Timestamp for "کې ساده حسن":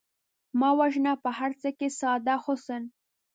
1.77-2.83